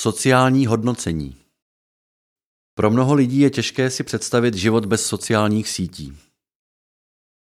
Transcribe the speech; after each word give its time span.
Sociální 0.00 0.66
hodnocení 0.66 1.36
Pro 2.74 2.90
mnoho 2.90 3.14
lidí 3.14 3.40
je 3.40 3.50
těžké 3.50 3.90
si 3.90 4.04
představit 4.04 4.54
život 4.54 4.86
bez 4.86 5.06
sociálních 5.06 5.68
sítí. 5.68 6.16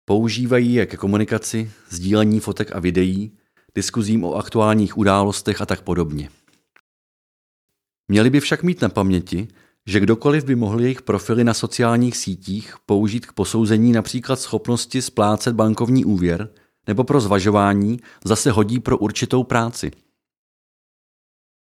Používají 0.04 0.74
je 0.74 0.86
ke 0.86 0.96
komunikaci, 0.96 1.72
sdílení 1.88 2.40
fotek 2.40 2.76
a 2.76 2.80
videí, 2.80 3.38
diskuzím 3.74 4.24
o 4.24 4.34
aktuálních 4.34 4.98
událostech 4.98 5.60
a 5.60 5.66
tak 5.66 5.82
podobně. 5.82 6.30
Měli 8.08 8.30
by 8.30 8.40
však 8.40 8.62
mít 8.62 8.82
na 8.82 8.88
paměti, 8.88 9.48
že 9.86 10.00
kdokoliv 10.00 10.44
by 10.44 10.54
mohl 10.54 10.80
jejich 10.80 11.02
profily 11.02 11.44
na 11.44 11.54
sociálních 11.54 12.16
sítích 12.16 12.74
použít 12.86 13.26
k 13.26 13.32
posouzení 13.32 13.92
například 13.92 14.40
schopnosti 14.40 15.02
splácet 15.02 15.54
bankovní 15.54 16.04
úvěr 16.04 16.48
nebo 16.86 17.04
pro 17.04 17.20
zvažování 17.20 18.00
zase 18.24 18.50
hodí 18.50 18.80
pro 18.80 18.98
určitou 18.98 19.44
práci– 19.44 19.90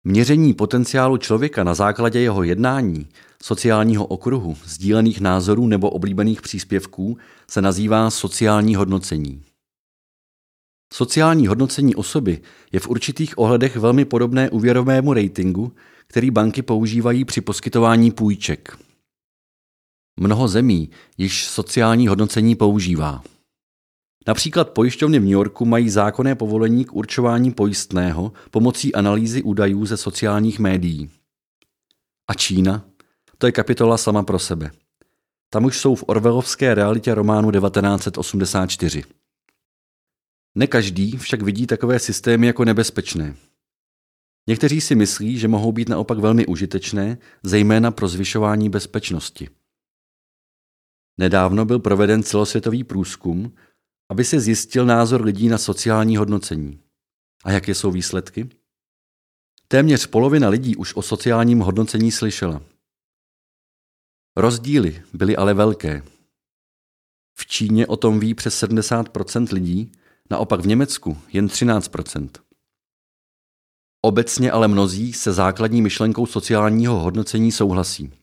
Měření 0.04 0.54
potenciálu 0.54 1.18
člověka 1.18 1.64
na 1.64 1.74
základě 1.74 2.20
jeho 2.20 2.44
jednání, 2.44 3.08
sociálního 3.44 4.06
okruhu, 4.06 4.58
sdílených 4.66 5.22
názorů 5.22 5.68
nebo 5.68 5.90
oblíbených 5.90 6.42
příspěvků 6.42 7.18
se 7.50 7.62
nazývá 7.62 8.10
sociální 8.10 8.76
hodnocení. 8.76 9.44
Sociální 10.94 11.48
hodnocení 11.48 11.96
osoby 11.96 12.42
je 12.72 12.80
v 12.80 12.88
určitých 12.88 13.38
ohledech 13.38 13.76
velmi 13.76 14.06
podobné 14.06 14.50
úvěrovému 14.50 15.14
ratingu, 15.14 15.74
který 16.08 16.32
banky 16.32 16.62
používají 16.62 17.26
při 17.26 17.42
poskytování 17.42 18.12
půjček. 18.12 18.78
Mnoho 20.20 20.48
zemí 20.48 20.90
již 21.18 21.46
sociální 21.46 22.08
hodnocení 22.08 22.56
používá. 22.56 23.24
Například 24.28 24.70
pojišťovny 24.70 25.20
v 25.20 25.22
New 25.22 25.32
Yorku 25.32 25.66
mají 25.66 25.90
zákonné 25.90 26.36
povolení 26.36 26.86
k 26.86 26.94
určování 26.94 27.52
pojistného 27.52 28.34
pomocí 28.52 28.96
analýzy 28.96 29.44
údajů 29.44 29.86
ze 29.86 29.98
sociálních 29.98 30.60
médií. 30.60 31.10
A 32.28 32.34
Čína? 32.34 32.86
To 33.38 33.46
je 33.46 33.52
kapitola 33.52 33.98
sama 33.98 34.24
pro 34.24 34.40
sebe. 34.40 34.72
Tam 35.50 35.66
už 35.66 35.78
jsou 35.78 35.96
v 35.96 36.04
orvelovské 36.08 36.76
realitě 36.76 37.16
románu 37.16 37.52
1984. 37.52 39.04
Ne 40.56 40.68
každý 40.68 41.18
však 41.18 41.42
vidí 41.42 41.68
takové 41.68 42.00
systémy 42.00 42.48
jako 42.48 42.66
nebezpečné. 42.66 43.36
Někteří 44.48 44.82
si 44.82 44.96
myslí, 44.96 45.38
že 45.38 45.48
mohou 45.48 45.72
být 45.72 45.90
naopak 45.90 46.20
velmi 46.20 46.46
užitečné, 46.46 47.18
zejména 47.44 47.92
pro 47.92 48.08
zvyšování 48.08 48.70
bezpečnosti. 48.70 49.50
Nedávno 51.18 51.66
byl 51.66 51.80
proveden 51.80 52.24
celosvětový 52.24 52.84
průzkum, 52.84 53.54
aby 54.10 54.26
se 54.26 54.40
zjistil 54.40 54.86
názor 54.86 55.22
lidí 55.22 55.48
na 55.48 55.58
sociální 55.58 56.18
hodnocení. 56.18 56.80
A 57.44 57.52
jaké 57.52 57.76
jsou 57.76 57.92
výsledky? 57.92 58.50
Téměř 59.68 60.06
polovina 60.06 60.50
lidí 60.50 60.76
už 60.76 60.96
o 60.96 61.02
sociálním 61.02 61.60
hodnocení 61.60 62.12
slyšela. 62.12 62.62
Rozdíly 64.36 65.04
byly 65.14 65.38
ale 65.38 65.54
velké. 65.54 66.04
V 67.38 67.46
Číně 67.46 67.88
o 67.88 67.98
tom 67.98 68.20
ví 68.20 68.34
přes 68.34 68.64
70% 68.64 69.54
lidí, 69.54 69.92
naopak 70.30 70.60
v 70.60 70.68
Německu 70.68 71.18
jen 71.34 71.48
13% 71.48 72.30
Obecně 74.02 74.52
ale 74.52 74.68
mnozí 74.68 75.14
se 75.14 75.34
základní 75.34 75.82
myšlenkou 75.82 76.26
sociálního 76.26 77.00
hodnocení 77.00 77.52
souhlasí. 77.52 78.14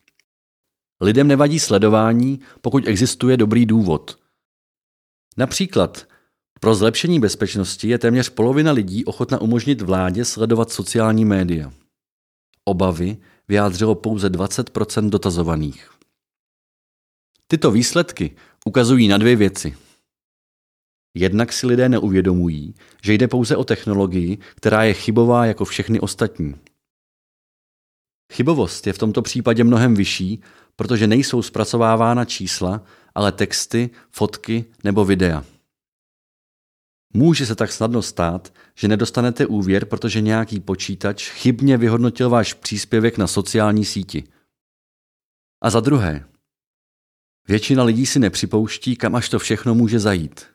Lidem 1.01 1.29
nevadí 1.29 1.61
sledování, 1.61 2.41
pokud 2.61 2.87
existuje 2.87 3.37
dobrý 3.37 3.67
důvod– 3.67 4.19
Například 5.37 6.09
pro 6.61 6.75
zlepšení 6.75 7.21
bezpečnosti 7.21 7.89
je 7.89 7.99
téměř 7.99 8.29
polovina 8.29 8.73
lidí 8.73 9.05
ochotna 9.05 9.41
umožnit 9.41 9.81
vládě 9.83 10.25
sledovat 10.25 10.71
sociální 10.71 11.25
média. 11.25 11.73
Obavy 12.65 13.17
vyjádřilo 13.49 13.95
pouze 13.95 14.29
20% 14.29 15.11
dotazovaných. 15.11 15.91
Tyto 17.47 17.71
výsledky 17.71 18.37
ukazují 18.65 19.09
na 19.09 19.19
dvě 19.19 19.37
věci. 19.37 19.77
Jednak 21.15 21.53
si 21.53 21.67
lidé 21.67 21.89
neuvědomují, 21.89 22.75
že 23.03 23.13
jde 23.13 23.29
pouze 23.29 23.57
o 23.57 23.65
technologii, 23.65 24.39
která 24.55 24.85
je 24.85 24.95
chybová 24.95 25.47
jako 25.47 25.65
všechny 25.65 26.01
ostatní. 26.01 26.55
Chybovost 28.33 28.87
je 28.87 28.93
v 28.93 28.99
tomto 28.99 29.23
případě 29.23 29.65
mnohem 29.65 29.95
vyšší, 29.95 30.43
protože 30.77 31.07
nejsou 31.07 31.43
zpracovávána 31.43 32.25
čísla, 32.25 32.83
ale 33.17 33.33
texty, 33.33 33.91
fotky 34.11 34.65
nebo 34.85 35.05
videa. 35.05 35.45
Může 37.15 37.47
se 37.47 37.55
tak 37.55 37.73
snadno 37.73 38.03
stát, 38.03 38.53
že 38.75 38.89
nedostanete 38.89 39.47
úvěr, 39.47 39.85
protože 39.85 40.21
nějaký 40.21 40.61
počítač 40.61 41.31
chybně 41.31 41.77
vyhodnotil 41.77 42.31
váš 42.31 42.55
příspěvek 42.55 43.19
na 43.19 43.27
sociální 43.27 43.85
síti. 43.85 44.25
A 45.63 45.71
za 45.71 45.81
druhé, 45.81 46.25
většina 47.49 47.83
lidí 47.85 48.07
si 48.07 48.19
nepřipouští, 48.19 48.97
kam 48.97 49.15
až 49.15 49.29
to 49.29 49.39
všechno 49.39 49.75
může 49.75 49.99
zajít. 49.99 50.47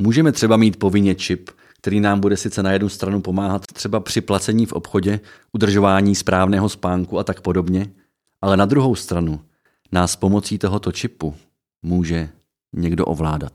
Můžeme 0.00 0.32
třeba 0.32 0.56
mít 0.56 0.78
povinně 0.78 1.14
čip, 1.14 1.50
který 1.78 2.00
nám 2.00 2.20
bude 2.20 2.36
sice 2.36 2.62
na 2.62 2.72
jednu 2.72 2.88
stranu 2.88 3.20
pomáhat 3.20 3.66
třeba 3.66 4.00
při 4.00 4.20
placení 4.20 4.66
v 4.66 4.72
obchodě, 4.72 5.20
udržování 5.52 6.14
správného 6.14 6.68
spánku 6.68 7.18
a 7.18 7.24
tak 7.24 7.40
podobně, 7.40 7.92
ale 8.40 8.56
na 8.56 8.66
druhou 8.66 8.94
stranu 8.94 9.44
nás 9.92 10.16
pomocí 10.16 10.58
tohoto 10.58 10.92
čipu 10.92 11.34
může 11.82 12.28
někdo 12.72 13.06
ovládat. 13.06 13.52